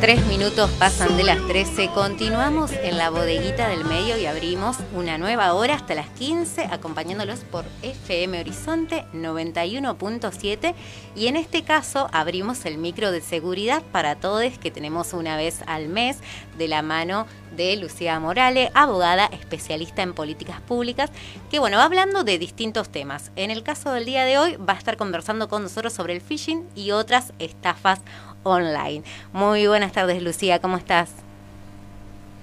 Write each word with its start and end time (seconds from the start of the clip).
Tres 0.00 0.24
minutos 0.26 0.70
pasan 0.78 1.16
de 1.16 1.24
las 1.24 1.44
13. 1.48 1.88
Continuamos 1.88 2.70
en 2.70 2.96
la 2.98 3.10
bodeguita 3.10 3.68
del 3.68 3.84
medio 3.84 4.16
y 4.16 4.26
abrimos 4.26 4.76
una 4.94 5.18
nueva 5.18 5.52
hora 5.54 5.74
hasta 5.74 5.96
las 5.96 6.08
15, 6.10 6.66
acompañándolos 6.70 7.40
por 7.40 7.64
FM 7.82 8.38
Horizonte 8.38 9.06
91.7. 9.12 10.74
Y 11.16 11.26
en 11.26 11.34
este 11.34 11.64
caso 11.64 12.08
abrimos 12.12 12.64
el 12.64 12.78
micro 12.78 13.10
de 13.10 13.20
seguridad 13.20 13.82
para 13.90 14.14
todos 14.14 14.56
que 14.58 14.70
tenemos 14.70 15.14
una 15.14 15.36
vez 15.36 15.64
al 15.66 15.88
mes 15.88 16.18
de 16.56 16.68
la 16.68 16.82
mano 16.82 17.26
de 17.56 17.76
Lucía 17.76 18.20
Morales, 18.20 18.70
abogada 18.74 19.26
especialista 19.26 20.02
en 20.02 20.14
políticas 20.14 20.60
públicas, 20.60 21.10
que 21.50 21.58
bueno, 21.58 21.76
va 21.78 21.84
hablando 21.84 22.22
de 22.22 22.38
distintos 22.38 22.88
temas. 22.88 23.32
En 23.34 23.50
el 23.50 23.64
caso 23.64 23.90
del 23.92 24.04
día 24.04 24.24
de 24.24 24.38
hoy 24.38 24.56
va 24.56 24.74
a 24.74 24.78
estar 24.78 24.96
conversando 24.96 25.48
con 25.48 25.62
nosotros 25.62 25.92
sobre 25.92 26.14
el 26.14 26.20
phishing 26.20 26.68
y 26.76 26.92
otras 26.92 27.32
estafas 27.40 28.00
online. 28.42 29.02
Muy 29.32 29.66
buenas 29.66 29.92
tardes, 29.92 30.22
Lucía, 30.22 30.60
¿cómo 30.60 30.76
estás? 30.76 31.10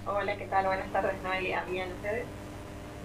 Hola, 0.06 0.36
¿qué 0.38 0.46
tal? 0.46 0.66
Buenas 0.68 0.92
tardes, 0.92 1.14
Noelia. 1.24 1.64
¿Bien 1.70 1.92
ustedes? 1.92 2.26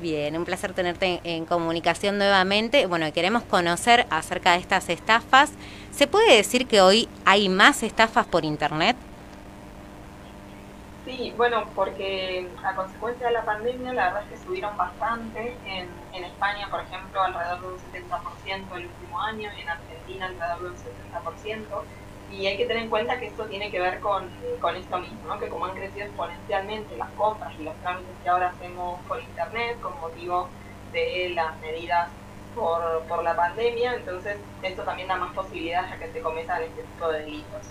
Bien, 0.01 0.37
un 0.37 0.45
placer 0.45 0.73
tenerte 0.73 1.21
en, 1.25 1.45
comunicación 1.45 2.17
nuevamente. 2.17 2.87
Bueno, 2.87 3.13
queremos 3.13 3.43
conocer 3.43 4.07
acerca 4.11 4.53
de 4.53 4.59
estas 4.59 4.89
estafas. 4.89 5.53
¿Se 5.93 6.07
puede 6.07 6.37
decir 6.37 6.67
que 6.67 6.81
hoy 6.81 7.09
hay 7.27 7.49
más 7.49 7.83
estafas 7.83 8.27
por 8.27 8.45
Internet? 8.45 8.97
Sí, 11.05 11.35
bueno, 11.37 11.65
porque 11.75 12.49
a 12.65 12.75
consecuencia 12.75 13.27
de 13.27 13.33
la 13.33 13.45
pandemia 13.45 13.93
la 13.93 14.07
verdad 14.07 14.23
es 14.23 14.39
que 14.39 14.47
subieron 14.47 14.77
bastante. 14.77 15.55
En, 15.67 15.89
en 16.15 16.25
España, 16.25 16.69
por 16.71 16.81
ejemplo, 16.81 17.23
alrededor 17.23 17.61
de 17.61 17.67
un 17.67 17.79
70% 17.93 18.77
el 18.77 18.87
último 18.87 19.21
año 19.21 19.51
y 19.57 19.61
en 19.61 19.69
Argentina 19.69 20.27
alrededor 20.27 20.63
de 20.63 20.69
un 20.69 20.77
70% 20.77 21.83
y 22.33 22.47
hay 22.47 22.57
que 22.57 22.67
tener 22.67 22.85
en 22.85 22.91
cuenta 22.91 23.19
que 23.19 23.27
esto 23.27 23.45
tiene 23.47 23.71
que 23.71 23.81
ver 23.81 24.01
con, 24.01 24.29
con 24.61 24.77
esto 24.77 24.99
mismo, 24.99 25.39
que 25.39 25.49
como 25.49 25.67
han 25.67 25.75
crecido 25.75 26.07
exponencialmente 26.07 26.97
las 26.97 27.11
compras 27.11 27.53
y 27.59 27.65
los 27.65 27.75
trámites 27.77 28.15
que 28.23 28.29
ahora 28.29 28.51
hacemos 28.51 29.01
por 29.07 29.21
internet 29.21 29.81
con 29.81 29.99
motivo 30.01 30.49
de 30.93 31.31
las 31.35 31.59
medidas 31.61 32.09
por, 32.55 33.03
por 33.09 33.23
la 33.23 33.35
pandemia, 33.35 33.95
entonces 33.95 34.37
esto 34.63 34.83
también 34.83 35.09
da 35.09 35.17
más 35.17 35.35
posibilidades 35.35 35.93
a 35.93 35.99
que 35.99 36.13
se 36.13 36.21
cometan 36.21 36.63
este 36.63 36.83
tipo 36.83 37.09
de 37.09 37.21
delitos. 37.21 37.67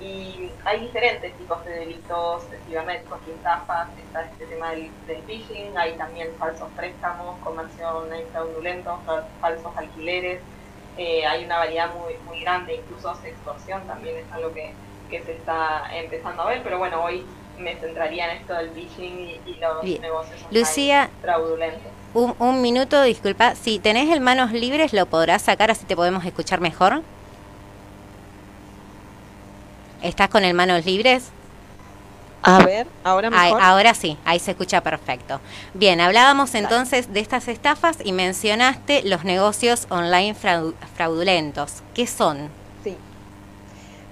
Y 0.00 0.50
hay 0.64 0.80
diferentes 0.80 1.32
tipos 1.34 1.64
de 1.64 1.70
delitos 1.70 2.42
cibernéticos 2.66 3.20
y 3.28 3.30
estafas, 3.30 3.88
está 3.96 4.24
este 4.24 4.46
tema 4.46 4.70
del, 4.72 4.90
phishing, 5.26 5.76
hay 5.78 5.92
también 5.96 6.28
falsos 6.38 6.68
préstamos, 6.76 7.38
comercio 7.40 7.88
online 7.98 8.26
fraudulento, 8.32 8.98
falsos 9.40 9.76
alquileres, 9.76 10.40
eh, 10.96 11.26
hay 11.26 11.44
una 11.44 11.58
variedad 11.58 11.92
muy, 11.94 12.14
muy 12.26 12.40
grande, 12.40 12.76
incluso 12.76 13.12
extorsión 13.24 13.86
también 13.86 14.16
es 14.16 14.32
algo 14.32 14.52
que, 14.52 14.72
se 15.10 15.30
está 15.30 15.84
empezando 15.94 16.42
a 16.42 16.46
ver, 16.46 16.62
pero 16.64 16.76
bueno, 16.78 17.04
hoy 17.04 17.24
me 17.56 17.76
centraría 17.76 18.32
en 18.32 18.38
esto 18.38 18.52
del 18.52 18.70
phishing 18.70 19.40
y, 19.46 19.54
los 19.60 20.00
negocios 20.00 20.40
Lucía, 20.50 21.08
fraudulentos. 21.22 21.92
Un, 22.14 22.34
un 22.40 22.60
minuto, 22.60 23.00
disculpa, 23.02 23.54
si 23.54 23.78
tenés 23.78 24.10
el 24.10 24.20
manos 24.20 24.50
libres 24.50 24.92
lo 24.92 25.06
podrás 25.06 25.42
sacar 25.42 25.70
así 25.70 25.84
te 25.84 25.94
podemos 25.94 26.24
escuchar 26.24 26.60
mejor. 26.60 27.02
¿Estás 30.02 30.28
con 30.28 30.44
el 30.44 30.54
manos 30.54 30.84
libres? 30.84 31.30
A 32.46 32.62
ver, 32.62 32.86
ahora 33.04 33.30
mejor. 33.30 33.60
ahora 33.62 33.94
sí, 33.94 34.18
ahí 34.26 34.38
se 34.38 34.50
escucha 34.50 34.82
perfecto. 34.82 35.40
Bien, 35.72 35.98
hablábamos 36.02 36.54
entonces 36.54 37.10
de 37.10 37.20
estas 37.20 37.48
estafas 37.48 37.96
y 38.04 38.12
mencionaste 38.12 39.02
los 39.04 39.24
negocios 39.24 39.86
online 39.88 40.34
fraudulentos. 40.34 41.82
¿Qué 41.94 42.06
son? 42.06 42.50
Sí. 42.84 42.98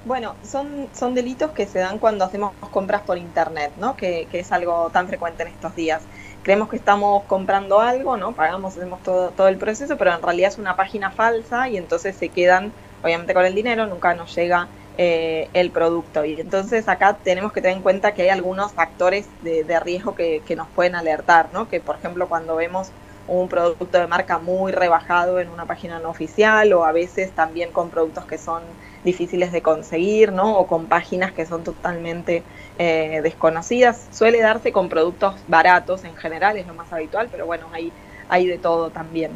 Bueno, 0.06 0.34
son, 0.50 0.88
son 0.94 1.14
delitos 1.14 1.50
que 1.50 1.66
se 1.66 1.80
dan 1.80 1.98
cuando 1.98 2.24
hacemos 2.24 2.52
compras 2.70 3.02
por 3.02 3.18
internet, 3.18 3.72
¿no? 3.76 3.96
Que, 3.96 4.26
que 4.30 4.40
es 4.40 4.50
algo 4.50 4.88
tan 4.90 5.08
frecuente 5.08 5.42
en 5.42 5.50
estos 5.50 5.76
días. 5.76 6.00
Creemos 6.42 6.70
que 6.70 6.76
estamos 6.76 7.24
comprando 7.24 7.80
algo, 7.80 8.16
¿no? 8.16 8.32
Pagamos, 8.32 8.78
hacemos 8.78 9.02
todo, 9.02 9.28
todo 9.28 9.48
el 9.48 9.58
proceso, 9.58 9.98
pero 9.98 10.14
en 10.14 10.22
realidad 10.22 10.50
es 10.52 10.58
una 10.58 10.74
página 10.74 11.10
falsa 11.10 11.68
y 11.68 11.76
entonces 11.76 12.16
se 12.16 12.30
quedan, 12.30 12.72
obviamente, 13.04 13.34
con 13.34 13.44
el 13.44 13.54
dinero, 13.54 13.86
nunca 13.86 14.14
nos 14.14 14.34
llega 14.34 14.68
eh, 14.98 15.48
el 15.54 15.70
producto. 15.70 16.24
Y 16.24 16.38
entonces 16.38 16.86
acá 16.86 17.16
tenemos 17.22 17.52
que 17.52 17.62
tener 17.62 17.78
en 17.78 17.82
cuenta 17.82 18.12
que 18.12 18.22
hay 18.22 18.28
algunos 18.28 18.72
factores 18.72 19.26
de, 19.42 19.80
riesgo 19.80 20.14
que, 20.14 20.42
nos 20.54 20.68
pueden 20.68 20.94
alertar, 20.94 21.48
¿no? 21.52 21.68
Que 21.68 21.80
por 21.80 21.96
ejemplo 21.96 22.28
cuando 22.28 22.56
vemos 22.56 22.90
un 23.26 23.48
producto 23.48 23.98
de 23.98 24.06
marca 24.06 24.38
muy 24.38 24.70
rebajado 24.72 25.40
en 25.40 25.48
una 25.48 25.64
página 25.64 25.98
no 25.98 26.10
oficial 26.10 26.72
o 26.74 26.84
a 26.84 26.92
veces 26.92 27.30
también 27.32 27.72
con 27.72 27.88
productos 27.88 28.26
que 28.26 28.36
son 28.36 28.62
difíciles 29.02 29.50
de 29.50 29.62
conseguir, 29.62 30.30
¿no? 30.32 30.58
O 30.58 30.66
con 30.66 30.86
páginas 30.86 31.32
que 31.32 31.46
son 31.46 31.64
totalmente 31.64 32.42
eh, 32.78 33.20
desconocidas. 33.22 34.08
Suele 34.10 34.40
darse 34.40 34.72
con 34.72 34.90
productos 34.90 35.36
baratos 35.48 36.04
en 36.04 36.16
general, 36.16 36.58
es 36.58 36.66
lo 36.66 36.74
más 36.74 36.92
habitual, 36.92 37.28
pero 37.30 37.46
bueno, 37.46 37.66
hay, 37.72 37.92
hay 38.28 38.46
de 38.46 38.58
todo 38.58 38.90
también. 38.90 39.32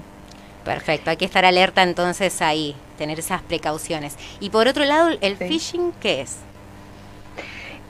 Perfecto, 0.64 1.10
hay 1.10 1.16
que 1.16 1.24
estar 1.24 1.44
alerta 1.44 1.82
entonces 1.82 2.42
ahí, 2.42 2.76
tener 2.96 3.18
esas 3.18 3.42
precauciones. 3.42 4.16
Y 4.40 4.50
por 4.50 4.68
otro 4.68 4.84
lado, 4.84 5.10
¿el 5.20 5.36
phishing 5.36 5.92
qué 6.00 6.22
es? 6.22 6.38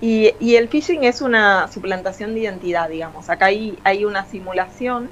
Y, 0.01 0.33
y, 0.41 0.57
el 0.57 0.69
phishing 0.69 1.05
es 1.05 1.23
una 1.23 1.69
suplantación 1.69 2.35
de 2.35 2.41
identidad, 2.41 2.91
digamos. 2.91 3.31
Acá 3.31 3.47
hay, 3.47 3.79
hay 3.83 4.05
una 4.05 4.27
simulación 4.27 5.09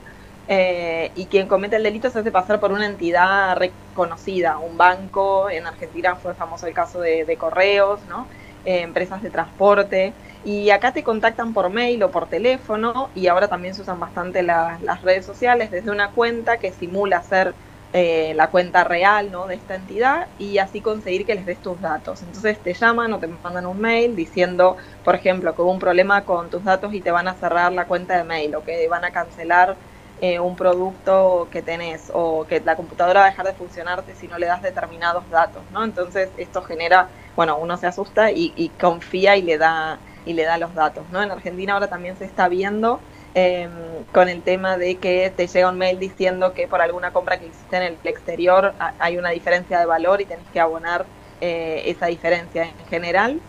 eh, 0.47 1.11
y 1.15 1.27
quien 1.27 1.49
comete 1.49 1.77
el 1.77 1.83
delito 1.83 2.11
se 2.11 2.19
hace 2.19 2.31
pasar 2.31 2.61
por 2.61 2.71
una 2.71 2.85
entidad 2.85 3.57
reconocida, 3.57 4.59
un 4.59 4.77
banco, 4.77 5.49
en 5.49 5.67
Argentina 5.67 6.17
fue 6.17 6.35
famoso 6.35 6.67
el 6.67 6.75
caso 6.75 7.01
de, 7.01 7.37
correos, 7.39 8.01
¿no? 8.09 8.27
Eh, 8.65 8.81
empresas 8.83 9.23
de 9.23 9.31
transporte. 9.31 10.13
Y 10.45 10.69
acá 10.71 10.93
te 10.93 11.03
contactan 11.03 11.55
por 11.55 11.71
mail 11.71 12.03
o 12.03 12.11
por 12.11 12.29
teléfono 12.29 13.09
y 13.15 13.29
ahora 13.29 13.49
también 13.49 13.75
se 13.75 13.81
usan 13.81 13.99
bastante 13.99 14.43
las 14.43 15.03
redes 15.03 15.25
sociales 15.25 15.71
desde 15.71 15.91
una 15.91 16.11
cuenta 16.11 16.59
que 16.59 16.71
simula 16.71 17.23
ser 17.23 17.55
eh, 17.97 18.35
la 18.35 18.51
cuenta 18.51 18.83
real 18.83 19.31
¿no? 19.31 19.47
de 19.47 19.55
esta 19.55 19.77
entidad 19.77 20.29
y 20.37 20.59
así 20.59 20.83
conseguir 20.83 21.25
que 21.25 21.37
les 21.37 21.47
des 21.47 21.63
tus 21.63 21.81
datos. 21.81 22.23
Entonces 22.25 22.61
te 22.61 22.75
llaman 22.75 23.13
o 23.13 23.21
te 23.21 23.29
mandan 23.29 23.67
un 23.67 23.79
mail 23.81 24.17
diciendo, 24.17 24.77
por 25.05 25.15
ejemplo, 25.15 25.55
que 25.55 25.63
hubo 25.63 25.71
un 25.71 25.79
problema 25.79 26.25
con 26.25 26.51
tus 26.51 26.65
datos 26.65 26.93
y 26.93 27.03
te 27.03 27.13
van 27.13 27.29
a 27.29 27.37
cerrar 27.37 27.73
la 27.73 27.87
cuenta 27.87 28.17
de 28.17 28.25
mail 28.25 28.57
o 28.57 28.65
que 28.65 28.89
van 28.89 29.05
a 29.05 29.13
cancelar 29.13 29.79
eh, 30.17 30.41
un 30.41 30.57
producto 30.57 31.49
que 31.53 31.63
tenés 31.63 32.11
o 32.13 32.47
que 32.49 32.61
la 32.61 32.75
computadora 32.75 33.21
va 33.21 33.27
a 33.27 33.31
dejar 33.31 33.47
de 33.47 33.55
funcionarte 33.55 34.17
si 34.17 34.27
no 34.27 34.39
le 34.39 34.47
das 34.47 34.61
determinados 34.61 35.29
datos. 35.31 35.71
¿no? 35.71 35.85
Entonces 35.85 36.33
esto 36.37 36.63
genera, 36.63 37.13
bueno, 37.37 37.59
uno 37.59 37.77
se 37.77 37.87
asusta 37.87 38.33
y 38.33 38.77
confía 38.77 39.37
y 39.37 39.43
le 39.43 39.57
da 39.57 40.03
y 40.25 40.33
le 40.33 40.45
da 40.45 40.59
los 40.59 40.75
datos. 40.75 41.11
¿no? 41.11 41.23
En 41.23 41.31
Argentina 41.31 41.75
ahora 41.75 41.89
también 41.89 42.17
se 42.17 42.25
está 42.25 42.49
viendo 42.49 43.05
em, 43.35 43.71
con 44.13 44.29
el 44.29 44.43
tema 44.43 44.77
de 44.77 44.97
que 44.97 45.33
te 45.37 45.47
llega 45.47 45.69
un 45.69 45.79
mail 45.79 45.99
diciendo 45.99 46.55
que 46.55 46.69
por 46.69 46.81
alguna 46.81 47.13
compra 47.13 47.39
que 47.39 47.47
hiciste 47.47 47.77
en 47.77 47.83
el 47.83 47.99
exterior 48.05 48.75
hay 48.99 49.19
una 49.19 49.31
diferencia 49.31 49.79
de 49.79 49.87
valor 49.87 50.21
y 50.21 50.25
tenés 50.25 50.47
que 50.53 50.61
abonar 50.61 51.07
eh, 51.41 51.83
esa 51.87 52.07
diferencia. 52.07 52.65
En 52.65 52.87
general, 52.89 53.41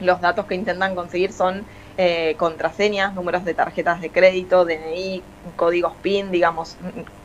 los 0.00 0.20
datos 0.20 0.46
que 0.46 0.54
intentan 0.54 0.94
conseguir 0.94 1.32
son 1.32 1.64
eh, 1.98 2.34
contraseñas, 2.38 3.14
números 3.14 3.44
de 3.44 3.54
tarjetas 3.54 4.00
de 4.00 4.10
crédito, 4.10 4.64
DNI, 4.64 5.22
códigos 5.56 5.92
PIN, 6.00 6.30
digamos, 6.30 6.76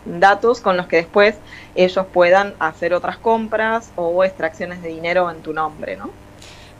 datos 0.03 0.59
con 0.59 0.75
los 0.75 0.87
que 0.87 0.97
después 0.97 1.35
ellos 1.75 2.05
puedan 2.11 2.55
hacer 2.59 2.93
otras 2.93 3.17
compras 3.17 3.91
o 3.95 4.23
extracciones 4.23 4.81
de 4.81 4.89
dinero 4.89 5.29
en 5.31 5.41
tu 5.41 5.53
nombre, 5.53 5.95
¿no? 5.95 6.11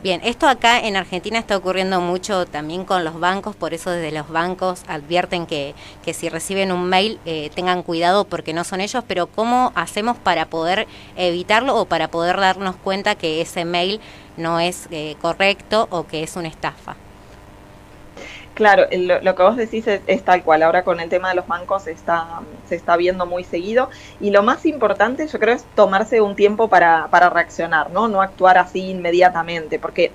Bien, 0.02 0.20
esto 0.24 0.46
acá 0.46 0.78
en 0.78 0.94
Argentina 0.94 1.38
está 1.38 1.56
ocurriendo 1.56 2.00
mucho 2.00 2.46
también 2.46 2.84
con 2.84 3.02
los 3.02 3.18
bancos, 3.18 3.56
por 3.56 3.72
eso 3.72 3.90
desde 3.90 4.12
los 4.12 4.28
bancos 4.28 4.82
advierten 4.88 5.46
que, 5.46 5.74
que 6.04 6.12
si 6.12 6.28
reciben 6.28 6.70
un 6.70 6.84
mail 6.88 7.18
eh, 7.24 7.50
tengan 7.54 7.82
cuidado 7.82 8.24
porque 8.24 8.52
no 8.52 8.62
son 8.62 8.82
ellos, 8.82 9.02
pero 9.08 9.26
¿cómo 9.26 9.72
hacemos 9.74 10.18
para 10.18 10.46
poder 10.46 10.86
evitarlo 11.16 11.74
o 11.76 11.86
para 11.86 12.08
poder 12.08 12.36
darnos 12.36 12.76
cuenta 12.76 13.14
que 13.14 13.40
ese 13.40 13.64
mail 13.64 14.00
no 14.36 14.60
es 14.60 14.86
eh, 14.90 15.16
correcto 15.22 15.88
o 15.90 16.06
que 16.06 16.22
es 16.22 16.36
una 16.36 16.48
estafa? 16.48 16.94
Claro, 18.56 18.86
lo, 18.90 19.34
que 19.34 19.42
vos 19.42 19.54
decís 19.54 19.86
es, 19.86 20.24
tal 20.24 20.42
cual. 20.42 20.62
Ahora 20.62 20.82
con 20.82 20.98
el 20.98 21.10
tema 21.10 21.28
de 21.28 21.34
los 21.34 21.46
bancos 21.46 21.86
está, 21.86 22.40
se 22.64 22.74
está 22.74 22.96
viendo 22.96 23.26
muy 23.26 23.44
seguido. 23.44 23.90
Y 24.18 24.30
lo 24.30 24.42
más 24.42 24.64
importante, 24.64 25.26
yo 25.28 25.38
creo, 25.38 25.54
es 25.54 25.66
tomarse 25.74 26.22
un 26.22 26.34
tiempo 26.34 26.66
para, 26.70 27.08
para 27.10 27.28
reaccionar, 27.28 27.90
¿no? 27.90 28.08
No 28.08 28.22
actuar 28.22 28.56
así 28.56 28.88
inmediatamente. 28.92 29.78
Porque 29.78 30.12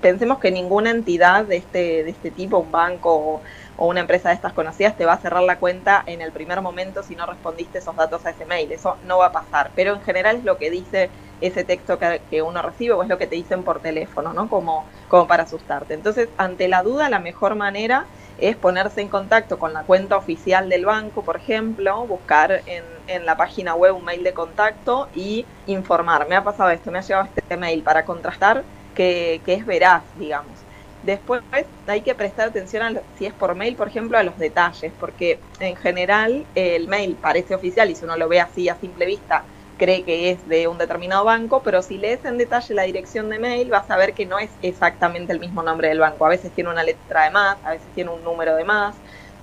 pensemos 0.00 0.40
que 0.40 0.50
ninguna 0.50 0.90
entidad 0.90 1.44
de 1.44 1.56
este, 1.58 2.02
de 2.02 2.10
este 2.10 2.32
tipo, 2.32 2.58
un 2.58 2.72
banco 2.72 3.14
o, 3.14 3.42
o 3.76 3.86
una 3.86 4.00
empresa 4.00 4.30
de 4.30 4.34
estas 4.34 4.54
conocidas, 4.54 4.96
te 4.96 5.06
va 5.06 5.12
a 5.12 5.20
cerrar 5.20 5.44
la 5.44 5.60
cuenta 5.60 6.02
en 6.04 6.20
el 6.20 6.32
primer 6.32 6.60
momento 6.62 7.04
si 7.04 7.14
no 7.14 7.26
respondiste 7.26 7.78
esos 7.78 7.94
datos 7.94 8.26
a 8.26 8.30
ese 8.30 8.44
mail. 8.44 8.72
Eso 8.72 8.98
no 9.02 9.18
va 9.18 9.26
a 9.26 9.32
pasar. 9.32 9.70
Pero 9.76 9.94
en 9.94 10.02
general 10.02 10.38
es 10.38 10.42
lo 10.44 10.58
que 10.58 10.68
dice 10.68 11.12
ese 11.46 11.64
texto 11.64 11.98
que, 11.98 12.42
uno 12.42 12.62
recibe 12.62 12.94
o 12.94 13.02
es 13.02 13.08
lo 13.08 13.18
que 13.18 13.26
te 13.26 13.36
dicen 13.36 13.62
por 13.62 13.80
teléfono, 13.80 14.32
¿no? 14.32 14.48
Como, 14.48 14.86
como 15.08 15.26
para 15.26 15.42
asustarte. 15.42 15.94
Entonces, 15.94 16.28
ante 16.38 16.68
la 16.68 16.82
duda, 16.82 17.08
la 17.08 17.18
mejor 17.18 17.54
manera 17.54 18.06
es 18.38 18.56
ponerse 18.56 19.00
en 19.00 19.08
contacto 19.08 19.58
con 19.58 19.72
la 19.72 19.82
cuenta 19.82 20.16
oficial 20.16 20.68
del 20.68 20.86
banco, 20.86 21.22
por 21.22 21.36
ejemplo, 21.36 22.06
buscar 22.06 22.62
en, 22.66 22.84
en, 23.06 23.26
la 23.26 23.36
página 23.36 23.74
web 23.74 23.94
un 23.94 24.04
mail 24.04 24.24
de 24.24 24.32
contacto 24.32 25.08
y 25.14 25.44
informar. 25.66 26.26
Me 26.28 26.34
ha 26.34 26.42
pasado 26.42 26.70
esto, 26.70 26.90
me 26.90 26.98
ha 26.98 27.02
llegado 27.02 27.28
este 27.36 27.56
mail 27.56 27.82
para 27.82 28.04
contrastar 28.04 28.64
que, 28.94 29.40
que 29.44 29.54
es 29.54 29.66
veraz, 29.66 30.02
digamos. 30.18 30.64
Después 31.02 31.42
hay 31.86 32.00
que 32.00 32.14
prestar 32.14 32.48
atención 32.48 32.82
a 32.82 33.00
si 33.18 33.26
es 33.26 33.34
por 33.34 33.54
mail, 33.54 33.76
por 33.76 33.88
ejemplo, 33.88 34.16
a 34.16 34.22
los 34.22 34.38
detalles, 34.38 34.90
porque 34.98 35.38
en 35.60 35.76
general 35.76 36.46
el 36.54 36.88
mail 36.88 37.18
parece 37.20 37.54
oficial 37.54 37.90
y 37.90 37.94
si 37.94 38.06
uno 38.06 38.16
lo 38.16 38.26
ve 38.26 38.40
así 38.40 38.70
a 38.70 38.76
simple 38.76 39.04
vista 39.04 39.44
cree 39.76 40.04
que 40.04 40.30
es 40.30 40.48
de 40.48 40.68
un 40.68 40.78
determinado 40.78 41.24
banco, 41.24 41.62
pero 41.62 41.82
si 41.82 41.98
lees 41.98 42.24
en 42.24 42.38
detalle 42.38 42.74
la 42.74 42.82
dirección 42.84 43.28
de 43.30 43.38
mail 43.38 43.70
vas 43.70 43.90
a 43.90 43.96
ver 43.96 44.14
que 44.14 44.26
no 44.26 44.38
es 44.38 44.50
exactamente 44.62 45.32
el 45.32 45.40
mismo 45.40 45.62
nombre 45.62 45.88
del 45.88 45.98
banco. 46.00 46.26
A 46.26 46.28
veces 46.28 46.52
tiene 46.52 46.70
una 46.70 46.82
letra 46.82 47.24
de 47.24 47.30
más, 47.30 47.58
a 47.64 47.70
veces 47.70 47.86
tiene 47.94 48.10
un 48.10 48.22
número 48.24 48.56
de 48.56 48.64
más, 48.64 48.96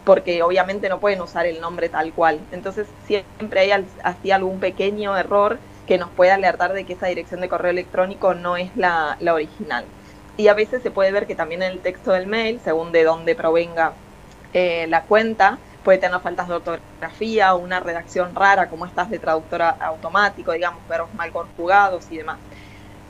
porque 0.04 0.42
obviamente 0.44 0.89
no 0.89 1.00
pueden 1.00 1.22
usar 1.22 1.45
el 1.45 1.62
nombre 1.62 1.89
tal 1.89 2.13
cual. 2.13 2.39
Entonces 2.51 2.88
siempre 3.06 3.60
hay 3.62 3.72
así 4.04 4.31
algún 4.31 4.60
pequeño 4.60 5.18
error 5.18 5.60
que 5.88 5.98
nos 5.98 6.10
puede 6.10 6.31
alertar 6.31 6.74
de 6.74 6.86
que 6.86 6.94
esa 6.94 7.07
dirección 7.07 7.42
de 7.42 7.50
correo 7.50 7.72
electrónico 7.72 8.34
no 8.34 8.57
es 8.57 8.75
la, 8.75 9.18
la 9.19 9.34
original. 9.34 9.86
Y 10.38 10.48
a 10.48 10.54
veces 10.54 10.81
se 10.81 10.92
puede 10.92 11.12
ver 11.12 11.27
que 11.27 11.36
también 11.36 11.62
en 11.62 11.72
el 11.72 11.81
texto 11.81 12.12
del 12.12 12.27
mail, 12.27 12.62
según 12.63 12.92
de 12.92 13.04
dónde 13.04 13.36
provenga 13.36 13.94
eh, 14.54 14.88
la 14.88 15.04
cuenta, 15.06 15.60
puede 15.83 15.98
tener 15.98 16.19
faltas 16.19 16.48
de 16.48 16.56
ortografía 16.56 17.54
o 17.54 17.57
una 17.57 17.80
redacción 17.80 18.36
rara 18.36 18.69
como 18.69 18.86
estas 18.86 19.10
de 19.10 19.19
traductora 19.19 19.69
automático, 19.69 20.51
digamos, 20.51 20.88
verbos 20.88 21.13
mal 21.13 21.31
conjugados 21.31 22.07
y 22.12 22.18
demás. 22.18 22.38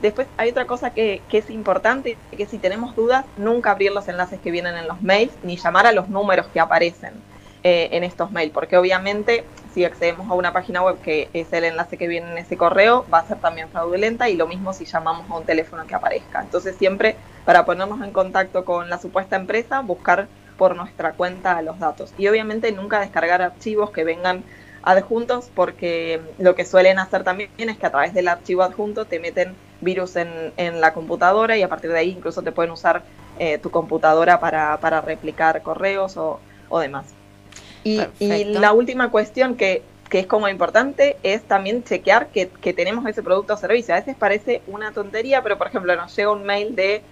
Después 0.00 0.26
hay 0.36 0.50
otra 0.50 0.66
cosa 0.66 0.90
que, 0.90 1.22
que, 1.28 1.38
es 1.38 1.48
importante, 1.50 2.16
que 2.36 2.46
si 2.46 2.58
tenemos 2.58 2.96
dudas, 2.96 3.24
nunca 3.36 3.70
abrir 3.70 3.92
los 3.92 4.08
enlaces 4.08 4.40
que 4.40 4.50
vienen 4.50 4.76
en 4.76 4.88
los 4.88 5.00
mails, 5.00 5.32
ni 5.44 5.56
llamar 5.56 5.86
a 5.86 5.92
los 5.92 6.08
números 6.08 6.46
que 6.52 6.58
aparecen 6.58 7.12
eh, 7.64 7.90
en 7.92 8.02
estos 8.02 8.32
mails, 8.32 8.52
porque 8.52 8.76
obviamente 8.76 9.44
si 9.72 9.84
accedemos 9.84 10.28
a 10.28 10.34
una 10.34 10.52
página 10.52 10.82
web 10.82 11.00
que 11.00 11.28
es 11.32 11.52
el 11.52 11.62
enlace 11.62 11.96
que 11.96 12.08
viene 12.08 12.32
en 12.32 12.38
ese 12.38 12.56
correo, 12.56 13.06
va 13.12 13.18
a 13.18 13.26
ser 13.26 13.38
también 13.38 13.68
fraudulenta 13.68 14.28
y 14.28 14.34
lo 14.34 14.48
mismo 14.48 14.72
si 14.72 14.84
llamamos 14.84 15.30
a 15.30 15.36
un 15.36 15.44
teléfono 15.44 15.86
que 15.86 15.94
aparezca. 15.94 16.40
Entonces 16.40 16.74
siempre 16.76 17.14
para 17.44 17.64
ponernos 17.64 18.02
en 18.02 18.10
contacto 18.10 18.64
con 18.64 18.90
la 18.90 18.98
supuesta 18.98 19.36
empresa, 19.36 19.80
buscar 19.80 20.26
por 20.56 20.76
nuestra 20.76 21.12
cuenta 21.12 21.60
los 21.62 21.78
datos. 21.78 22.12
Y 22.18 22.28
obviamente 22.28 22.72
nunca 22.72 23.00
descargar 23.00 23.42
archivos 23.42 23.90
que 23.90 24.04
vengan 24.04 24.44
adjuntos 24.82 25.50
porque 25.54 26.20
lo 26.38 26.54
que 26.54 26.64
suelen 26.64 26.98
hacer 26.98 27.24
también 27.24 27.50
es 27.56 27.78
que 27.78 27.86
a 27.86 27.90
través 27.90 28.14
del 28.14 28.28
archivo 28.28 28.62
adjunto 28.62 29.04
te 29.04 29.20
meten 29.20 29.54
virus 29.80 30.16
en, 30.16 30.52
en 30.56 30.80
la 30.80 30.92
computadora 30.92 31.56
y 31.56 31.62
a 31.62 31.68
partir 31.68 31.90
de 31.90 31.98
ahí 31.98 32.10
incluso 32.10 32.42
te 32.42 32.52
pueden 32.52 32.72
usar 32.72 33.02
eh, 33.38 33.58
tu 33.58 33.70
computadora 33.70 34.40
para, 34.40 34.78
para, 34.80 35.00
replicar 35.00 35.62
correos 35.62 36.16
o, 36.16 36.40
o 36.68 36.78
demás. 36.78 37.06
Y, 37.84 38.00
y, 38.18 38.44
la 38.44 38.72
última 38.72 39.10
cuestión 39.10 39.56
que, 39.56 39.82
que, 40.08 40.20
es 40.20 40.26
como 40.26 40.48
importante 40.48 41.16
es 41.22 41.42
también 41.42 41.82
chequear 41.82 42.28
que, 42.28 42.48
que 42.48 42.72
tenemos 42.72 43.04
ese 43.06 43.22
producto 43.22 43.54
o 43.54 43.56
servicio. 43.56 43.94
A 43.94 43.98
veces 43.98 44.14
parece 44.16 44.62
una 44.68 44.92
tontería, 44.92 45.42
pero 45.42 45.58
por 45.58 45.66
ejemplo 45.66 45.96
nos 45.96 46.14
llega 46.14 46.30
un 46.30 46.44
mail 46.44 46.76
de 46.76 47.02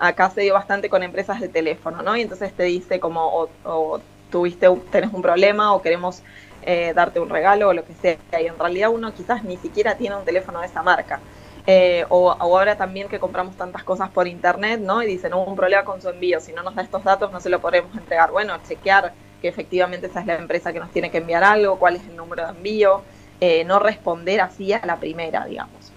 acá 0.00 0.30
se 0.30 0.40
dio 0.40 0.54
bastante 0.54 0.88
con 0.88 1.02
empresas 1.02 1.40
de 1.40 1.48
teléfono, 1.48 2.02
¿no? 2.02 2.16
Y 2.16 2.22
entonces 2.22 2.52
te 2.52 2.64
dice 2.64 2.98
como, 2.98 3.48
o, 3.64 4.00
tuviste, 4.30 4.68
tenés 4.90 5.12
un 5.12 5.22
problema 5.22 5.74
o 5.74 5.82
queremos 5.82 6.22
eh, 6.62 6.92
darte 6.94 7.20
un 7.20 7.28
regalo 7.28 7.68
o 7.68 7.72
lo 7.72 7.84
que 7.84 7.94
sea. 7.94 8.16
Y 8.40 8.46
en 8.46 8.58
realidad 8.58 8.90
uno 8.90 9.12
quizás 9.12 9.44
ni 9.44 9.56
siquiera 9.56 9.96
tiene 9.96 10.16
un 10.16 10.24
teléfono 10.24 10.60
de 10.60 10.66
esa 10.66 10.82
marca. 10.82 11.20
Eh, 11.66 12.06
o, 12.08 12.30
ahora 12.30 12.76
también 12.76 13.08
que 13.08 13.18
compramos 13.18 13.56
tantas 13.56 13.84
cosas 13.84 14.08
por 14.10 14.26
internet, 14.26 14.80
¿no? 14.80 15.02
Y 15.02 15.06
dicen, 15.06 15.34
hubo 15.34 15.44
un 15.44 15.56
problema 15.56 15.84
con 15.84 16.00
su 16.00 16.08
envío, 16.08 16.40
si 16.40 16.52
no 16.52 16.62
nos 16.62 16.74
da 16.74 16.82
estos 16.82 17.04
datos 17.04 17.30
no 17.30 17.40
se 17.40 17.50
lo 17.50 17.60
podemos 17.60 17.94
entregar. 17.96 18.30
Bueno, 18.30 18.54
chequear 18.66 19.12
que 19.42 19.48
efectivamente 19.48 20.06
esa 20.06 20.20
es 20.20 20.26
la 20.26 20.36
empresa 20.36 20.72
que 20.72 20.80
nos 20.80 20.90
tiene 20.90 21.10
que 21.10 21.18
enviar 21.18 21.44
algo, 21.44 21.78
cuál 21.78 21.96
es 21.96 22.02
el 22.08 22.16
número 22.16 22.44
de 22.44 22.50
envío, 22.50 23.02
eh, 23.40 23.64
no 23.64 23.78
responder 23.78 24.40
así 24.40 24.72
a 24.72 24.84
la 24.84 24.96
primera, 24.96 25.44
digamos. 25.46 25.92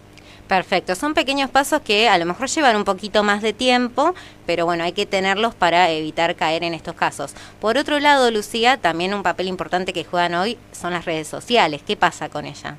Perfecto, 0.53 0.93
son 0.93 1.15
pequeños 1.15 1.49
pasos 1.49 1.81
que 1.81 2.07
a 2.07 2.15
lo 2.19 2.27
mejor 2.27 2.47
llevan 2.47 2.75
un 2.75 2.83
poquito 2.83 3.23
más 3.23 3.41
de 3.41 3.53
tiempo, 3.53 4.13
pero 4.45 4.67
bueno, 4.67 4.83
hay 4.83 4.91
que 4.91 5.07
tenerlos 5.07 5.55
para 5.55 5.89
evitar 5.89 6.35
caer 6.35 6.63
en 6.63 6.75
estos 6.75 6.93
casos. 6.93 7.33
Por 7.59 7.75
otro 7.79 7.99
lado, 7.99 8.29
Lucía, 8.29 8.77
también 8.77 9.15
un 9.15 9.23
papel 9.23 9.47
importante 9.47 9.93
que 9.93 10.03
juegan 10.03 10.35
hoy 10.35 10.59
son 10.71 10.93
las 10.93 11.05
redes 11.05 11.27
sociales. 11.27 11.81
¿Qué 11.81 11.95
pasa 11.95 12.29
con 12.29 12.45
ellas? 12.45 12.75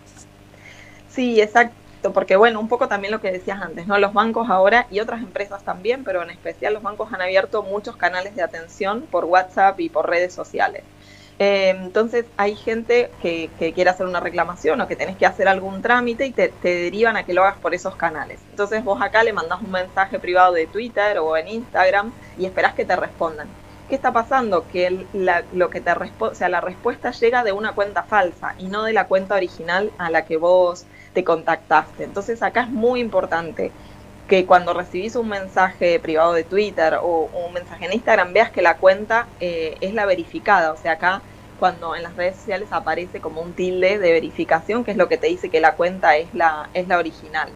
Sí, 1.10 1.40
exacto, 1.40 2.12
porque 2.12 2.36
bueno, 2.36 2.60
un 2.60 2.68
poco 2.68 2.86
también 2.86 3.10
lo 3.10 3.20
que 3.20 3.32
decías 3.32 3.60
antes, 3.60 3.88
¿no? 3.88 3.98
Los 3.98 4.12
bancos 4.12 4.48
ahora 4.50 4.86
y 4.92 5.00
otras 5.00 5.20
empresas 5.20 5.64
también, 5.64 6.04
pero 6.04 6.22
en 6.22 6.30
especial 6.30 6.74
los 6.74 6.82
bancos 6.84 7.12
han 7.12 7.22
abierto 7.22 7.64
muchos 7.64 7.96
canales 7.96 8.36
de 8.36 8.42
atención 8.42 9.02
por 9.10 9.24
WhatsApp 9.24 9.80
y 9.80 9.88
por 9.88 10.08
redes 10.08 10.32
sociales. 10.32 10.84
Eh, 11.38 11.70
entonces 11.70 12.26
hay 12.36 12.54
gente 12.54 13.10
que, 13.20 13.50
quiere 13.74 13.90
hacer 13.90 14.06
una 14.06 14.20
reclamación 14.20 14.80
o 14.80 14.86
que 14.86 14.96
tenés 14.96 15.16
que 15.16 15.26
hacer 15.26 15.48
algún 15.48 15.82
trámite 15.82 16.26
y 16.26 16.32
te, 16.32 16.52
derivan 16.62 17.16
a 17.16 17.24
que 17.24 17.34
lo 17.34 17.42
hagas 17.42 17.58
por 17.58 17.74
esos 17.74 17.96
canales. 17.96 18.40
Entonces 18.50 18.84
vos 18.84 19.02
acá 19.02 19.24
le 19.24 19.32
mandás 19.32 19.60
un 19.60 19.70
mensaje 19.70 20.18
privado 20.18 20.52
de 20.52 20.66
Twitter 20.66 21.18
o 21.18 21.36
en 21.36 21.48
Instagram 21.48 22.12
y 22.38 22.46
esperás 22.46 22.74
que 22.74 22.84
te 22.84 22.94
respondan. 22.94 23.48
¿Qué 23.88 23.96
está 23.96 24.12
pasando? 24.12 24.66
Que 24.68 25.06
lo 25.52 25.70
que 25.70 25.80
te 25.80 25.92
o 25.92 26.34
sea, 26.34 26.48
la 26.48 26.60
respuesta 26.60 27.10
llega 27.10 27.44
de 27.44 27.52
una 27.52 27.72
cuenta 27.72 28.02
falsa 28.04 28.54
y 28.58 28.64
no 28.64 28.84
de 28.84 28.94
la 28.94 29.08
cuenta 29.08 29.34
original 29.34 29.90
a 29.98 30.08
la 30.08 30.24
que 30.24 30.38
vos 30.38 30.86
te 31.12 31.22
contactaste. 31.22 32.04
Entonces 32.04 32.42
acá 32.42 32.62
es 32.62 32.70
muy 32.70 33.00
importante 33.00 33.72
que 34.28 34.46
cuando 34.46 34.72
recibís 34.72 35.16
un 35.16 35.28
mensaje 35.28 36.00
privado 36.00 36.32
de 36.32 36.44
Twitter 36.44 36.98
o 37.02 37.28
un 37.46 37.52
mensaje 37.52 37.84
en 37.86 37.92
Instagram 37.92 38.32
veas 38.32 38.50
que 38.50 38.62
la 38.62 38.78
cuenta 38.78 39.26
eh, 39.40 39.76
es 39.80 39.92
la 39.92 40.06
verificada. 40.06 40.72
O 40.72 40.76
sea, 40.76 40.92
acá 40.92 41.20
cuando 41.58 41.94
en 41.94 42.02
las 42.02 42.16
redes 42.16 42.36
sociales 42.36 42.68
aparece 42.72 43.20
como 43.20 43.40
un 43.40 43.52
tilde 43.52 43.98
de 43.98 44.12
verificación, 44.12 44.84
que 44.84 44.90
es 44.90 44.96
lo 44.96 45.08
que 45.08 45.18
te 45.18 45.26
dice 45.26 45.50
que 45.50 45.60
la 45.60 45.74
cuenta 45.74 46.16
es 46.16 46.32
la, 46.34 46.68
es 46.74 46.88
la 46.88 46.98
original. 46.98 47.48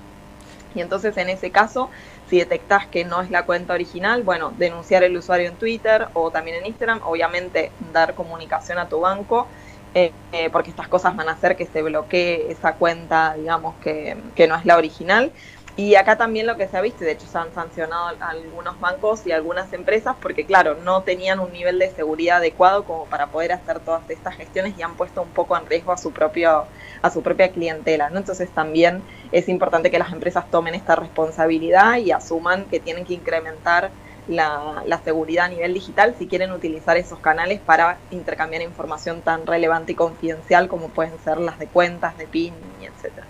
Y 0.75 0.81
entonces 0.81 1.17
en 1.17 1.31
ese 1.31 1.51
caso, 1.51 1.91
si 2.29 2.39
detectas 2.39 2.87
que 2.87 3.05
no 3.05 3.23
es 3.23 3.31
la 3.31 3.45
cuenta 3.47 3.73
original, 3.73 4.23
bueno, 4.23 4.53
denunciar 4.59 5.03
el 5.03 5.17
usuario 5.17 5.49
en 5.49 5.57
Twitter 5.57 6.09
o 6.13 6.31
también 6.31 6.59
en 6.59 6.67
Instagram, 6.67 7.01
obviamente 7.05 7.73
dar 7.93 8.15
comunicación 8.15 8.79
a 8.79 8.89
tu 8.89 9.01
banco. 9.01 9.49
Eh, 9.95 10.13
eh, 10.33 10.51
porque 10.51 10.69
estas 10.69 10.87
cosas 10.87 11.17
van 11.17 11.31
a 11.31 11.33
hacer 11.33 11.57
que 11.57 11.65
se 11.65 11.81
bloquee 11.83 12.53
esa 12.53 12.75
cuenta, 12.75 13.35
digamos, 13.35 13.75
que, 13.83 14.19
que 14.37 14.47
no 14.47 14.55
es 14.55 14.67
la 14.67 14.77
original. 14.77 15.33
Y 15.79 15.95
acá 15.95 16.19
también 16.19 16.49
lo 16.49 16.57
que 16.57 16.67
se 16.67 16.77
ha 16.77 16.81
visto, 16.81 17.05
de 17.05 17.13
hecho 17.13 17.29
se 17.29 17.39
han 17.39 17.55
sancionado 17.55 18.09
algunos 18.19 18.81
bancos 18.81 19.25
y 19.29 19.31
algunas 19.31 19.73
empresas 19.73 20.17
porque, 20.21 20.45
claro, 20.45 20.75
no 20.75 21.05
tenían 21.05 21.39
un 21.39 21.53
nivel 21.53 21.79
de 21.79 21.89
seguridad 21.89 22.39
adecuado 22.39 22.83
como 22.83 23.07
para 23.07 23.29
poder 23.29 23.53
hacer 23.53 23.79
todas 23.79 24.03
estas 24.11 24.35
gestiones 24.35 24.77
y 24.77 24.83
han 24.83 24.97
puesto 24.97 25.23
un 25.23 25.29
poco 25.29 25.57
en 25.57 25.67
riesgo 25.67 25.93
a 25.93 25.97
su, 25.97 26.11
propio, 26.11 26.65
a 27.01 27.11
su 27.11 27.23
propia 27.23 27.53
clientela. 27.53 28.11
¿no? 28.11 28.19
Entonces 28.19 28.51
también 28.51 29.05
es 29.31 29.49
importante 29.49 29.89
que 29.89 30.01
las 30.01 30.13
empresas 30.13 30.51
tomen 30.51 30.75
esta 30.75 30.97
responsabilidad 30.97 31.99
y 31.99 32.11
asuman 32.11 32.65
que 32.65 32.81
tienen 32.81 33.05
que 33.05 33.15
incrementar 33.15 33.93
la, 34.27 34.83
la 34.85 34.99
seguridad 34.99 35.45
a 35.45 35.49
nivel 35.51 35.75
digital 35.75 36.17
si 36.19 36.27
quieren 36.27 36.51
utilizar 36.51 36.97
esos 36.97 37.21
canales 37.21 37.61
para 37.61 37.99
intercambiar 38.11 38.63
información 38.63 39.23
tan 39.23 39.47
relevante 39.47 39.93
y 39.93 39.95
confidencial 39.95 40.67
como 40.67 40.89
pueden 40.89 41.21
ser 41.21 41.39
las 41.39 41.57
de 41.61 41.69
cuentas, 41.69 42.19
de 42.19 42.27
PIN, 42.27 42.55
etcétera. 42.81 43.29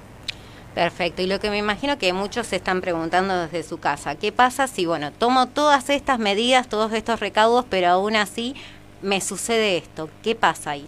Perfecto, 0.79 1.23
y 1.23 1.27
lo 1.27 1.41
que 1.41 1.51
me 1.51 1.59
imagino 1.59 1.99
que 1.99 2.13
muchos 2.13 2.47
se 2.47 2.55
están 2.55 2.81
preguntando 2.81 3.37
desde 3.37 3.65
su 3.65 3.81
casa, 3.81 4.15
¿qué 4.15 4.31
pasa 4.31 4.69
si, 4.69 4.87
bueno, 4.87 5.11
tomo 5.11 5.49
todas 5.49 5.91
estas 5.91 6.21
medidas, 6.21 6.69
todos 6.69 6.93
estos 6.93 7.19
recaudos, 7.19 7.65
pero 7.69 7.89
aún 7.89 8.15
así 8.15 8.55
me 9.03 9.21
sucede 9.21 9.77
esto? 9.77 10.09
¿Qué 10.23 10.37
pasa 10.37 10.71
ahí? 10.71 10.87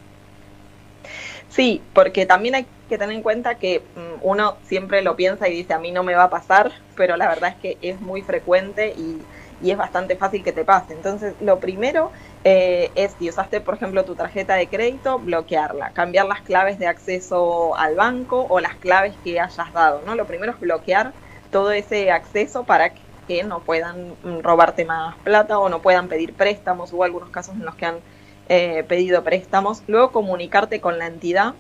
Sí, 1.49 1.83
porque 1.93 2.25
también 2.25 2.55
hay 2.55 2.67
que 2.89 2.99
tener 2.99 3.17
en 3.17 3.23
cuenta 3.23 3.57
que 3.57 3.81
mm, 3.81 4.21
uno 4.23 4.59
siempre 4.63 5.03
lo 5.03 5.17
piensa 5.17 5.49
y 5.49 5.55
dice, 5.55 5.75
a 5.75 5.81
mí 5.81 5.91
no 5.91 6.05
me 6.05 6.15
va 6.15 6.23
a 6.23 6.31
pasar, 6.31 6.71
pero 6.95 7.17
la 7.17 7.27
verdad 7.27 7.51
es 7.51 7.57
que 7.57 7.79
es 7.83 8.01
muy 8.01 8.23
frecuente 8.23 8.95
y, 8.97 9.19
y 9.63 9.71
es 9.71 9.77
bastante 9.77 10.17
fácil 10.17 10.43
que 10.43 10.53
te 10.53 10.65
pase. 10.65 10.93
Entonces, 10.95 11.35
lo 11.41 11.61
primero 11.61 12.11
eh, 12.45 12.91
es 12.95 13.15
si 13.19 13.29
usaste, 13.29 13.61
por 13.61 13.75
ejemplo, 13.75 14.05
tu 14.05 14.15
tarjeta 14.15 14.55
de 14.55 14.69
crédito, 14.69 15.19
bloquearla, 15.19 15.91
cambiar 15.91 16.27
las 16.27 16.41
claves 16.41 16.79
de 16.79 16.87
acceso 16.87 17.77
al 17.77 17.95
banco 17.95 18.47
o 18.49 18.61
las 18.61 18.77
claves 18.77 19.15
que 19.23 19.41
hayas 19.41 19.73
dado, 19.73 20.03
¿no? 20.07 20.15
Lo 20.15 20.27
primero 20.27 20.53
es 20.53 20.61
bloquear 20.61 21.13
todo 21.51 21.73
ese 21.73 22.11
acceso 22.11 22.65
para 22.65 22.93
que 23.29 23.43
no 23.45 23.61
puedan 23.61 24.15
mm, 24.23 24.41
robarte 24.41 24.85
más 24.85 25.17
plata 25.19 25.59
o 25.59 25.69
no 25.69 25.81
puedan 25.83 26.09
pedir 26.09 26.35
préstamos. 26.35 26.93
Hubo 26.93 27.05
algunos 27.05 27.31
casos 27.31 27.55
en 27.55 27.65
los 27.65 27.75
que 27.75 27.87
han 27.87 27.99
eh, 28.49 28.85
pedido 28.89 29.23
préstamos. 29.23 29.83
Luego 29.87 30.11
comunicarte 30.11 30.81
con 30.81 30.99
la 30.99 31.07
entidad 31.07 31.55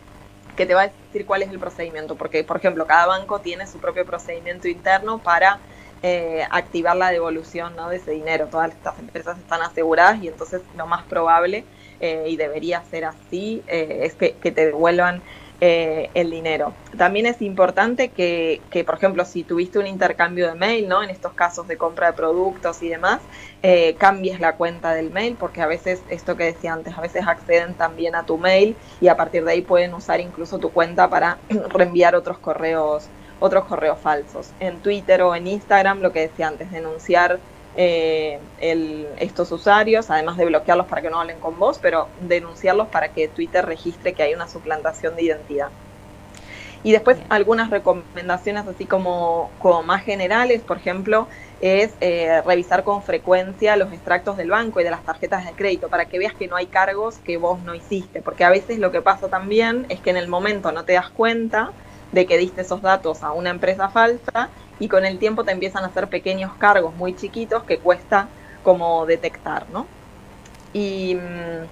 que 0.57 0.66
te 0.66 0.75
va 0.75 0.83
a 0.83 0.88
decir 0.88 1.26
cuál 1.26 1.42
es 1.42 1.50
el 1.50 1.59
procedimiento, 1.59 2.16
porque, 2.16 2.45
por 2.45 2.57
ejemplo, 2.57 2.87
cada 2.87 3.07
banco 3.07 3.38
tiene 3.38 3.66
su 3.66 3.78
propio 3.78 4.04
procedimiento 4.04 4.69
interno 4.69 5.19
para 5.19 5.59
eh, 6.02 6.47
activar 6.50 6.97
la 6.97 7.11
devolución 7.11 7.76
¿no? 7.76 7.88
de 7.90 7.97
ese 7.97 8.12
dinero. 8.12 8.47
Todas 8.50 8.73
estas 8.73 8.99
empresas 8.99 9.38
están 9.38 9.62
aseguradas 9.62 10.23
y 10.23 10.28
entonces 10.28 10.62
lo 10.76 10.87
más 10.87 11.04
probable, 11.04 11.64
eh, 12.00 12.25
y 12.28 12.37
debería 12.37 12.83
ser 12.90 13.04
así, 13.04 13.62
eh, 13.66 14.00
es 14.04 14.14
que, 14.14 14.30
te 14.30 14.66
devuelvan 14.66 15.21
eh, 15.61 16.09
el 16.14 16.30
dinero. 16.30 16.73
También 16.97 17.26
es 17.26 17.42
importante 17.42 18.09
que, 18.09 18.62
por 18.87 18.95
ejemplo, 18.95 19.26
si 19.26 19.45
tuviste 19.45 19.78
un 19.78 19.87
intercambio 19.87 20.49
de 20.49 20.54
mail, 20.54 20.88
¿no? 20.88 21.02
En 21.02 21.11
estos 21.11 21.35
casos 21.35 21.69
de 21.69 21.76
compra 21.76 22.07
de 22.07 22.12
productos 22.14 22.83
y 22.83 22.88
demás, 22.88 23.21
cambies 23.99 24.40
la 24.40 24.57
cuenta 24.57 24.95
del 24.95 25.11
mail, 25.11 25.37
porque 25.38 25.61
a 25.61 25.66
veces, 25.66 26.02
esto 26.09 26.37
que 26.37 26.45
decía 26.45 26.73
antes, 26.73 26.97
a 26.97 27.02
veces 27.02 27.26
acceden 27.26 27.75
también 27.75 28.14
a 28.14 28.25
tu 28.25 28.38
mail 28.38 28.75
y 29.02 29.09
a 29.09 29.16
partir 29.19 29.45
de 29.45 29.52
ahí 29.52 29.61
pueden 29.61 29.92
usar 29.92 30.21
incluso 30.21 30.59
tu 30.59 30.73
cuenta 30.73 31.11
para 31.11 31.37
reenviar 31.75 32.14
otros 32.14 32.38
correos, 32.38 33.11
otros 33.40 33.64
correos 33.64 33.99
falsos. 33.99 34.50
En 34.61 34.78
Twitter 34.80 35.23
o 35.23 35.35
en 35.35 35.47
Instagram, 35.47 36.00
lo 36.00 36.12
que 36.12 36.20
decía 36.20 36.49
antes, 36.49 36.70
denunciar 36.70 37.40
eh, 37.76 38.38
estos 39.18 39.50
usuarios, 39.52 40.11
además 40.11 40.37
de 40.37 40.44
bloquearlos 40.44 40.87
para 40.87 41.02
que 41.02 41.11
no 41.11 41.20
hablen 41.20 41.40
con 41.40 41.59
vos, 41.59 41.78
pero 41.80 42.09
denunciarlos 42.20 42.88
para 42.88 43.09
que 43.09 43.28
Twitter 43.28 43.64
registre 43.64 44.12
que 44.12 44.23
hay 44.23 44.35
una 44.35 44.49
suplantación 44.49 45.16
de 45.16 45.23
identidad. 45.23 45.68
Y 46.82 46.92
después 46.92 47.18
algunas 47.28 47.68
recomendaciones 47.68 48.66
así 48.66 48.87
como, 48.87 49.50
como 49.59 49.82
más 49.82 50.02
generales, 50.02 50.62
por 50.62 50.78
ejemplo, 50.78 51.28
es 51.61 51.92
eh, 52.00 52.40
revisar 52.47 52.85
con 52.85 53.02
frecuencia 53.02 53.76
los 53.76 53.92
extractos 53.92 54.38
del 54.38 54.49
banco 54.49 54.80
y 54.80 54.85
de 54.85 54.90
las 54.90 55.02
tarjetas 55.02 55.44
de 55.44 55.52
crédito 55.52 55.88
para 55.88 56.06
que 56.06 56.18
veas 56.18 56.32
que 56.32 56.49
no 56.49 56.56
hay 56.56 56.66
cargos 56.66 57.18
que 57.18 57.37
vos 57.37 57.61
no 57.61 57.75
hiciste, 57.75 58.23
porque 58.23 58.44
a 58.44 58.50
veces 58.50 58.78
lo 58.78 58.90
que 58.90 59.02
pasa 59.02 59.28
también 59.28 59.85
es 59.90 60.00
que 60.00 60.09
en 60.09 60.16
el 60.16 60.26
momento 60.26 60.73
no 60.73 60.85
te 60.85 60.94
das 60.94 61.11
cuenta 61.11 61.70
de 62.11 62.26
que 62.26 62.38
diste 62.38 62.62
esos 62.62 62.83
datos 62.83 63.23
a 63.23 63.33
una 63.33 63.50
empresa 63.50 63.88
falsa 63.90 64.52
y 64.79 64.88
con 64.88 65.05
el 65.07 65.19
tiempo 65.19 65.45
te 65.45 65.52
empiezan 65.52 65.85
a 65.85 65.88
hacer 65.88 66.09
pequeños 66.09 66.57
cargos 66.57 66.95
muy 66.95 67.14
chiquitos 67.14 67.64
que 67.64 67.81
cuesta 67.81 68.33
como 68.62 69.07
detectar, 69.07 69.69
¿no? 69.71 69.93
Y 70.73 71.14
mm, 71.17 71.71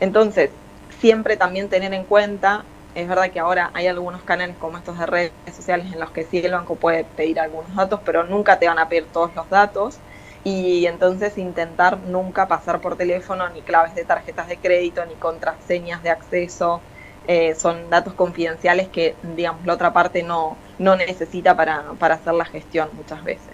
entonces, 0.00 0.58
siempre 0.88 1.36
también 1.36 1.68
tener 1.68 1.94
en 1.94 2.04
cuenta, 2.04 2.66
es 2.94 3.08
verdad 3.08 3.30
que 3.32 3.38
ahora 3.40 3.70
hay 3.74 3.86
algunos 3.86 4.24
canales 4.24 4.58
como 4.58 4.78
estos 4.78 4.98
de 4.98 5.06
redes 5.06 5.34
sociales 5.54 5.92
en 5.92 6.00
los 6.00 6.10
que 6.12 6.24
sí 6.24 6.38
el 6.38 6.52
banco 6.52 6.78
puede 6.78 7.04
pedir 7.04 7.38
algunos 7.40 7.74
datos, 7.74 8.00
pero 8.04 8.24
nunca 8.24 8.58
te 8.58 8.66
van 8.68 8.78
a 8.78 8.88
pedir 8.88 9.10
todos 9.12 9.34
los 9.34 9.48
datos 9.48 10.02
y 10.42 10.86
entonces 10.86 11.38
intentar 11.38 12.00
nunca 12.00 12.48
pasar 12.48 12.80
por 12.80 12.96
teléfono 12.96 13.48
ni 13.50 13.62
claves 13.62 13.94
de 13.94 14.04
tarjetas 14.04 14.48
de 14.48 14.58
crédito 14.60 15.04
ni 15.06 15.16
contraseñas 15.18 16.02
de 16.02 16.10
acceso 16.10 16.84
eh, 17.32 17.54
son 17.54 17.88
datos 17.90 18.12
confidenciales 18.14 18.88
que, 18.88 19.14
digamos, 19.36 19.64
la 19.64 19.74
otra 19.74 19.92
parte 19.92 20.24
no, 20.24 20.56
no 20.80 20.96
necesita 20.96 21.56
para, 21.56 21.92
para 21.96 22.16
hacer 22.16 22.34
la 22.34 22.44
gestión 22.44 22.88
muchas 22.94 23.22
veces. 23.22 23.52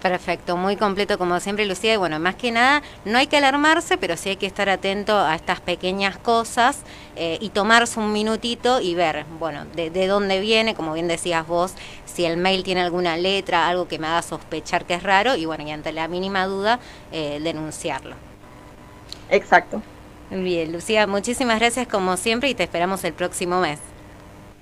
Perfecto, 0.00 0.56
muy 0.56 0.78
completo 0.78 1.18
como 1.18 1.38
siempre, 1.40 1.66
Lucía. 1.66 1.92
Y 1.92 1.96
bueno, 1.98 2.18
más 2.20 2.36
que 2.36 2.50
nada, 2.52 2.82
no 3.04 3.18
hay 3.18 3.26
que 3.26 3.36
alarmarse, 3.36 3.98
pero 3.98 4.16
sí 4.16 4.30
hay 4.30 4.36
que 4.36 4.46
estar 4.46 4.70
atento 4.70 5.14
a 5.14 5.34
estas 5.34 5.60
pequeñas 5.60 6.16
cosas 6.16 6.78
eh, 7.16 7.36
y 7.42 7.50
tomarse 7.50 8.00
un 8.00 8.14
minutito 8.14 8.80
y 8.80 8.94
ver, 8.94 9.26
bueno, 9.38 9.66
de, 9.74 10.06
dónde 10.06 10.40
viene, 10.40 10.74
como 10.74 10.94
bien 10.94 11.06
decías 11.06 11.46
vos, 11.46 11.74
si 12.06 12.24
el 12.24 12.38
mail 12.38 12.64
tiene 12.64 12.80
alguna 12.80 13.18
letra, 13.18 13.68
algo 13.68 13.88
que 13.88 13.98
me 13.98 14.06
haga 14.06 14.22
sospechar 14.22 14.86
que 14.86 14.94
es 14.94 15.02
raro, 15.02 15.36
y 15.36 15.44
bueno, 15.44 15.64
y 15.64 15.70
ante 15.70 15.92
la 15.92 16.08
mínima 16.08 16.46
duda, 16.46 16.78
eh, 17.12 17.40
denunciarlo. 17.42 18.16
Exacto. 19.28 19.82
Bien, 20.30 20.72
Lucía, 20.72 21.06
muchísimas 21.06 21.58
gracias 21.58 21.86
como 21.86 22.16
siempre 22.16 22.48
y 22.48 22.54
te 22.54 22.64
esperamos 22.64 23.04
el 23.04 23.12
próximo 23.12 23.60
mes. 23.60 23.78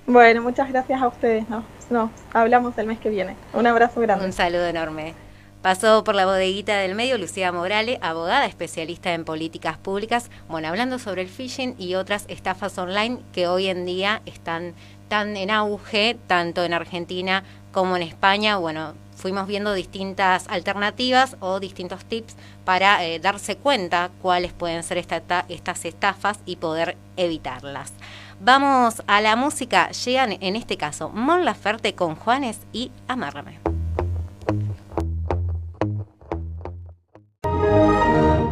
Bueno, 0.05 0.41
muchas 0.41 0.69
gracias 0.69 1.01
a 1.01 1.07
ustedes. 1.07 1.45
Nos, 1.89 2.11
hablamos 2.33 2.77
el 2.77 2.87
mes 2.87 2.99
que 2.99 3.09
viene. 3.09 3.35
Un 3.53 3.67
abrazo 3.67 4.01
grande. 4.01 4.25
Un 4.25 4.33
saludo 4.33 4.67
enorme. 4.67 5.13
Pasó 5.61 6.03
por 6.03 6.13
la 6.13 6.25
bodeguita 6.25 6.77
del 6.77 6.93
medio 6.93 7.17
Lucía 7.17 7.53
Morales, 7.53 7.97
abogada 8.01 8.45
especialista 8.45 9.13
en 9.13 9.23
políticas 9.23 9.77
públicas, 9.77 10.29
bueno, 10.49 10.67
hablando 10.67 10.99
sobre 10.99 11.21
el 11.21 11.29
phishing 11.29 11.75
y 11.77 11.95
otras 11.95 12.25
estafas 12.27 12.77
online 12.77 13.19
que 13.31 13.47
hoy 13.47 13.67
en 13.67 13.85
día 13.85 14.21
están 14.25 14.73
tan 15.07 15.37
en 15.37 15.49
auge, 15.49 16.17
tanto 16.27 16.65
en 16.65 16.73
Argentina 16.73 17.45
como 17.73 17.97
en 17.97 18.03
España. 18.03 18.55
Bueno, 18.55 18.93
fuimos 19.17 19.47
viendo 19.47 19.73
distintas 19.73 20.47
alternativas 20.47 21.35
o 21.41 21.59
distintos 21.59 22.05
tips 22.05 22.37
para 22.63 23.05
eh, 23.05 23.19
darse 23.19 23.57
cuenta 23.57 24.11
cuáles 24.21 24.53
pueden 24.53 24.83
ser 24.83 24.97
estas 24.97 25.85
estafas 25.85 26.39
y 26.45 26.55
poder 26.55 26.95
evitarlas. 27.17 27.91
Vamos 28.39 29.03
a 29.07 29.19
la 29.19 29.35
música. 29.35 29.91
Llegan 29.91 30.37
en 30.39 30.55
este 30.55 30.77
caso 30.77 31.09
Mon 31.09 31.43
Laferte 31.43 31.95
con 31.95 32.15
Juanes 32.15 32.61
y 32.71 32.91
Amárrame. 33.07 33.59